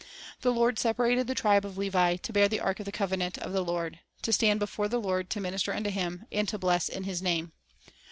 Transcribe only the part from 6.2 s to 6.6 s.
and to